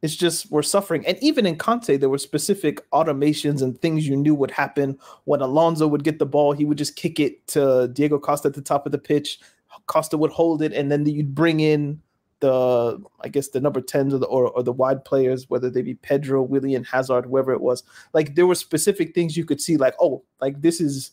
[0.01, 4.15] It's just we're suffering, and even in Conte, there were specific automations and things you
[4.15, 6.53] knew would happen when Alonso would get the ball.
[6.53, 9.39] He would just kick it to Diego Costa at the top of the pitch.
[9.87, 12.01] Costa would hold it, and then you'd bring in
[12.39, 15.81] the I guess the number tens or the or, or the wide players, whether they
[15.81, 17.83] be Pedro, Willian, Hazard, whoever it was.
[18.13, 21.11] Like there were specific things you could see, like oh, like this is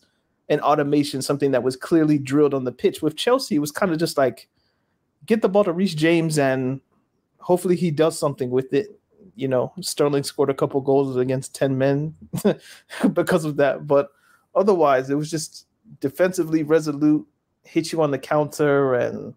[0.48, 3.02] an automation, something that was clearly drilled on the pitch.
[3.02, 4.48] With Chelsea, was kind of just like
[5.26, 6.80] get the ball to Reece James and
[7.38, 8.98] hopefully he does something with it.
[9.35, 12.14] You know, Sterling scored a couple goals against 10 men
[13.12, 13.87] because of that.
[13.87, 14.11] But
[14.54, 15.66] otherwise, it was just
[16.00, 17.26] defensively resolute,
[17.64, 19.35] hit you on the counter and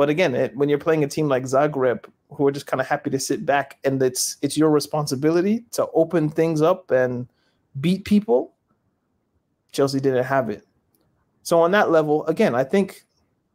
[0.00, 2.86] but again, it, when you're playing a team like Zagreb, who are just kind of
[2.86, 7.28] happy to sit back, and it's it's your responsibility to open things up and
[7.80, 8.54] beat people.
[9.72, 10.66] Chelsea didn't have it.
[11.42, 13.04] So on that level, again, I think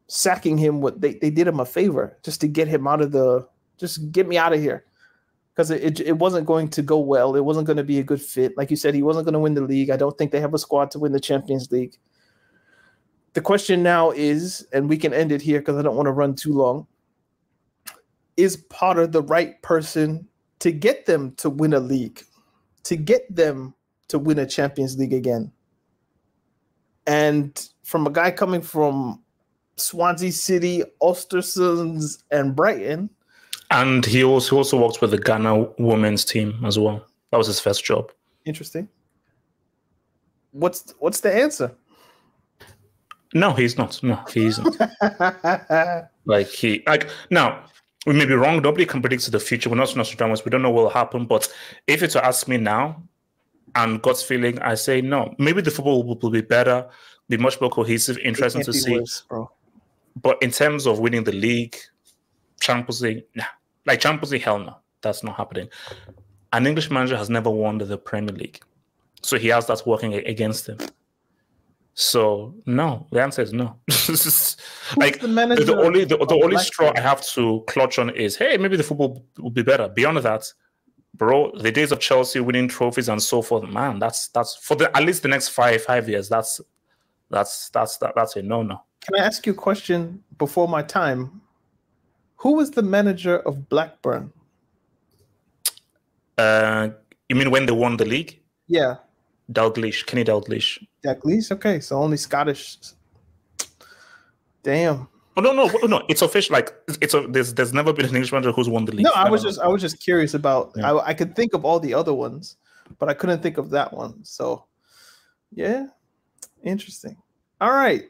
[0.08, 3.12] sacking him, what they, they did him a favor just to get him out of
[3.12, 3.48] the,
[3.78, 4.86] just get me out of here.
[5.54, 7.36] Because it, it, it wasn't going to go well.
[7.36, 8.58] It wasn't going to be a good fit.
[8.58, 9.90] Like you said, he wasn't going to win the league.
[9.90, 11.98] I don't think they have a squad to win the Champions League
[13.36, 16.14] the question now is, and we can end it here because I don't want to
[16.14, 16.88] run too long.
[18.38, 20.28] Is Potter the right person
[20.60, 22.24] to get them to win a league,
[22.84, 23.76] to get them
[24.08, 25.52] to win a Champions League again?
[27.08, 29.22] And from a guy coming from
[29.78, 33.10] Swansea City, Ostersunds, and Brighton.
[33.72, 37.06] And he also also worked with the Ghana women's team as well.
[37.32, 38.12] That was his first job.
[38.46, 38.88] Interesting.
[40.52, 41.76] What's what's the answer?
[43.34, 44.02] No, he's not.
[44.02, 44.80] No, he isn't.
[46.26, 47.66] like he like now
[48.06, 48.62] we may be wrong.
[48.62, 49.70] Nobody can predict the future.
[49.70, 50.46] We're not Nostradamus.
[50.46, 51.26] We don't know what will happen.
[51.26, 51.52] But
[51.88, 53.04] if it's to ask me now,
[53.76, 55.34] and God's feeling, I say no.
[55.38, 56.88] Maybe the football will, will be better,
[57.30, 59.00] be much more cohesive, interesting to see.
[59.00, 59.24] Worse,
[60.22, 61.76] but in terms of winning the league,
[62.60, 63.46] Champions League, nah.
[63.86, 65.70] Like Champions League, hell no, that's not happening.
[66.54, 68.62] An English manager has never won the Premier League,
[69.22, 70.78] so he has that working against him.
[71.94, 73.78] So no, the answer is no.
[74.98, 78.58] like the the only the, the only straw I have to clutch on is hey
[78.58, 79.88] maybe the football will be better.
[79.88, 80.52] Beyond that,
[81.18, 84.96] bro, the days of Chelsea winning trophies and so forth, man, that's that's for the
[84.96, 86.30] at least the next five five years.
[86.30, 86.62] That's
[87.30, 88.82] that's that's that, that's a no no.
[89.02, 91.42] Can I ask you a question before my time?
[92.38, 94.32] Who was the manager of Blackburn?
[96.38, 96.90] Uh,
[97.30, 98.40] you mean when they won the league?
[98.68, 98.96] Yeah,
[99.52, 100.86] Dalglish, Kenny Dalglish.
[101.06, 101.52] Dalglish.
[101.52, 102.78] Okay, so only Scottish.
[104.64, 105.08] Damn.
[105.38, 106.06] Oh no no no!
[106.08, 106.54] It's official.
[106.54, 109.04] Like it's a there's there's never been an English manager who's won the league.
[109.04, 109.60] No, I was just.
[109.60, 110.72] I was just curious about.
[110.76, 110.94] Yeah.
[110.94, 112.56] I I could think of all the other ones,
[113.00, 114.24] but I couldn't think of that one.
[114.24, 114.66] So,
[115.52, 115.88] yeah,
[116.64, 117.18] interesting.
[117.60, 118.06] All right.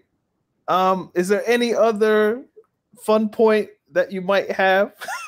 [0.68, 2.46] Um, is there any other
[3.02, 4.94] fun point that you might have?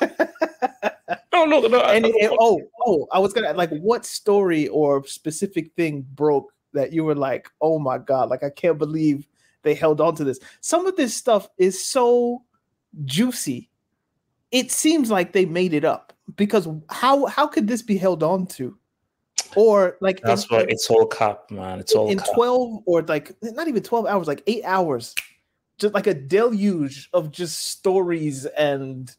[1.32, 1.80] no no no.
[1.80, 7.02] Any, oh, oh, I was gonna like what story or specific thing broke that you
[7.02, 9.26] were like, oh my god, like I can't believe
[9.68, 10.40] they held on to this.
[10.60, 12.42] Some of this stuff is so
[13.04, 13.68] juicy.
[14.50, 18.46] It seems like they made it up because how how could this be held on
[18.46, 18.76] to?
[19.56, 21.80] Or like That's in, why it's all cap, man.
[21.80, 22.28] It's all in cap.
[22.34, 25.14] 12 or like not even 12 hours, like eight hours,
[25.78, 29.14] just like a deluge of just stories and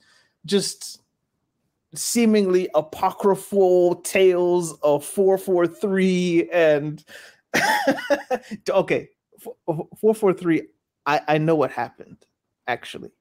[0.46, 1.02] just
[1.94, 7.04] seemingly apocryphal tales of 443 and
[8.70, 9.10] okay
[9.40, 10.64] 443
[11.06, 12.18] I, I know what happened
[12.68, 13.12] actually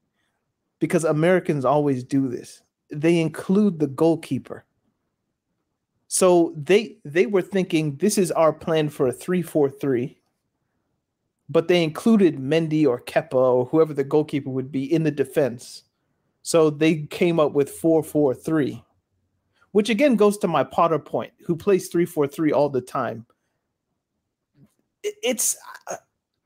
[0.78, 4.64] because americans always do this they include the goalkeeper
[6.08, 10.18] so they they were thinking this is our plan for a 343
[11.48, 15.84] but they included Mendy or Kepa or whoever the goalkeeper would be in the defense.
[16.42, 18.82] So they came up with 443,
[19.72, 23.26] which again goes to my Potter point, who plays 343 all the time.
[25.02, 25.56] It's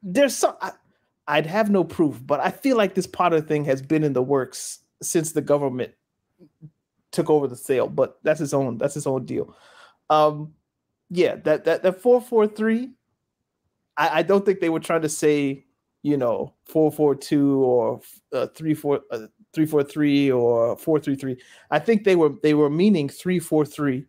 [0.03, 0.73] there's some I,
[1.29, 4.23] I'd have no proof, but I feel like this Potter thing has been in the
[4.23, 5.93] works since the government
[7.11, 9.57] took over the sale, but that's his own that's his own deal.
[10.11, 10.55] Um
[11.11, 12.91] yeah, that that that 443
[13.97, 15.65] I, I don't think they were trying to say,
[16.03, 18.01] you know, 442 or
[18.33, 21.37] uh, 34 uh, 343 or 433.
[21.71, 24.07] I think they were they were meaning 343,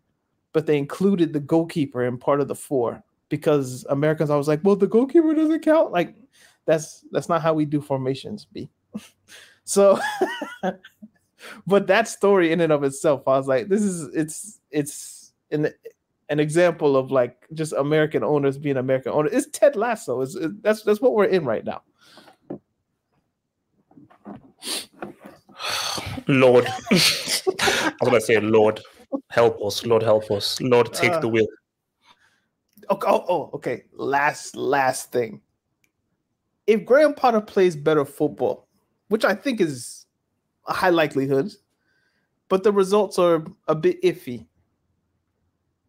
[0.53, 4.75] but they included the goalkeeper in part of the four because Americans always like, well,
[4.75, 5.91] the goalkeeper doesn't count.
[5.91, 6.15] Like
[6.65, 8.69] that's that's not how we do formations, B.
[9.63, 9.99] so
[11.67, 15.69] but that story in and of itself, I was like, this is it's it's an
[16.29, 19.33] an example of like just American owners being American owners.
[19.33, 20.21] It's Ted Lasso.
[20.21, 21.81] It's, it, that's that's what we're in right now.
[26.27, 27.43] Lord, I was
[28.01, 28.79] gonna say, Lord,
[29.29, 31.47] help us, Lord, help us, Lord, take Uh, the wheel.
[32.93, 33.83] Oh, oh, oh, okay.
[33.93, 35.41] Last last thing.
[36.67, 38.67] If Graham Potter plays better football,
[39.07, 40.05] which I think is
[40.67, 41.51] a high likelihood,
[42.49, 44.45] but the results are a bit iffy.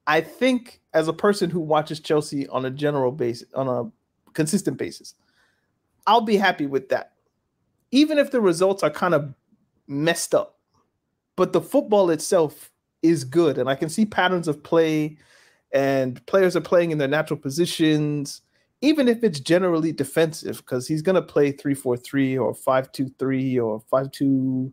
[0.07, 3.91] I think as a person who watches Chelsea on a general basis, on a
[4.33, 5.15] consistent basis,
[6.07, 7.13] I'll be happy with that.
[7.91, 9.35] Even if the results are kind of
[9.87, 10.59] messed up,
[11.37, 15.19] but the football itself is good, and I can see patterns of play,
[15.75, 18.43] and players are playing in their natural positions,
[18.81, 22.93] even if it's generally defensive, because he's going to play 3 4 3 or 5
[22.93, 24.73] 2 3 or 5 2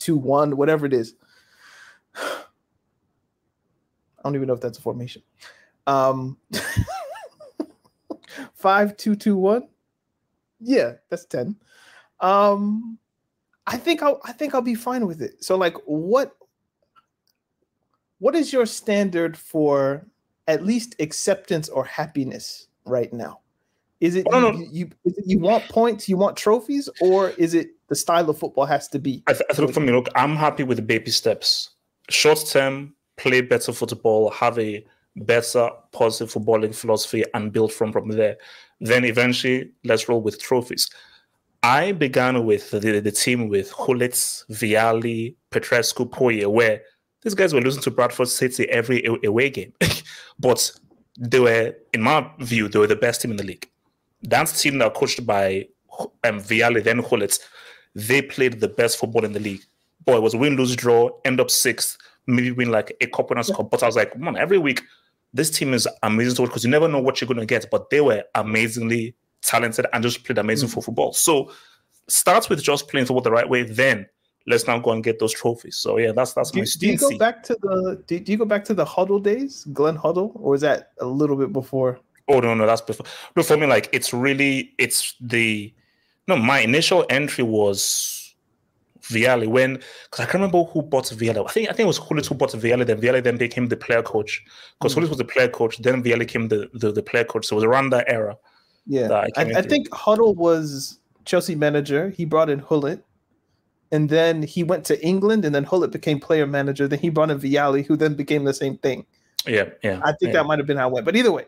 [0.00, 1.14] 2 1, whatever it is.
[2.14, 2.42] I
[4.24, 5.22] don't even know if that's a formation.
[5.86, 6.36] Um,
[8.54, 9.68] 5 2 2 1.
[10.60, 11.56] Yeah, that's 10.
[12.20, 12.98] Um,
[13.66, 15.42] I think I'll I think I'll be fine with it.
[15.42, 16.36] So like what
[18.18, 20.06] what is your standard for
[20.46, 23.40] at least acceptance or happiness right now?
[24.00, 27.70] Is it you, you, is it you want points, you want trophies, or is it
[27.88, 29.22] the style of football has to be?
[29.28, 31.70] I, th- I think for me, look, I'm happy with the baby steps.
[32.10, 34.84] Short term, play better football, have a
[35.14, 38.38] better positive footballing philosophy, and build from from there.
[38.80, 40.90] Then eventually, let's roll with trophies.
[41.62, 44.14] I began with the, the team with Gullit,
[44.50, 46.82] Vialli, Petrescu, Poyet, where
[47.22, 49.72] these guys were losing to Bradford City every away game.
[50.38, 50.72] but
[51.18, 53.68] they were, in my view, they were the best team in the league.
[54.22, 55.68] That team now coached by
[56.24, 57.38] um, Vialli, then Gullit,
[57.94, 59.62] they played the best football in the league.
[60.04, 61.96] Boy, it was win, lose, draw, end up sixth,
[62.26, 63.70] maybe win like a cup couple of cup.
[63.70, 64.82] But I was like, man, every week
[65.34, 67.70] this team is amazing to watch because you never know what you're going to get.
[67.70, 71.12] But they were amazingly talented and just played amazing for football.
[71.12, 71.52] So
[72.08, 73.62] start with just playing football the right way.
[73.62, 74.06] Then
[74.46, 75.76] let's now go and get those trophies.
[75.76, 78.38] So yeah, that's that's Do, my do you go back to the do, do you
[78.38, 81.98] go back to the Hoddle days, Glenn Hoddle, or is that a little bit before?
[82.28, 83.06] Oh no, no, that's before.
[83.36, 85.72] No, for me, like it's really it's the
[86.28, 86.36] no.
[86.36, 88.34] My initial entry was
[89.02, 89.74] Vialli when
[90.04, 91.44] because I can't remember who bought Vialli.
[91.44, 92.86] I think I think it was Gullit who bought Vialli.
[92.86, 94.44] Then Vialli then became the player coach
[94.78, 94.96] because mm.
[94.96, 95.78] Gullit was the player coach.
[95.78, 97.46] Then Vialli became the, the, the player coach.
[97.46, 98.36] So it was around that era.
[98.86, 102.10] Yeah, that I, I, I think Hoddle was Chelsea manager.
[102.10, 103.04] He brought in Gullit,
[103.92, 106.88] and then he went to England, and then Gullit became player manager.
[106.88, 109.04] Then he brought in Vialli, who then became the same thing.
[109.46, 110.00] Yeah, yeah.
[110.02, 110.40] I think yeah.
[110.40, 111.04] that might have been how it went.
[111.04, 111.44] But either way,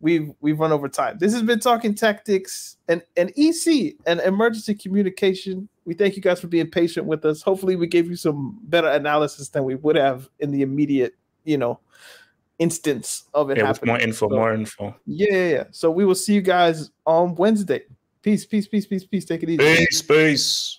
[0.00, 1.18] we've we've run over time.
[1.18, 5.68] This has been talking tactics and and EC and emergency communication.
[5.84, 7.42] We thank you guys for being patient with us.
[7.42, 11.14] Hopefully, we gave you some better analysis than we would have in the immediate,
[11.44, 11.78] you know,
[12.58, 13.92] instance of it yeah, happening.
[13.92, 14.96] more info, so, more info.
[15.06, 15.64] Yeah, yeah, yeah.
[15.70, 17.82] So we will see you guys on Wednesday.
[18.20, 19.24] Peace, peace, peace, peace, peace.
[19.24, 19.58] Take it easy.
[19.58, 20.78] Peace, peace.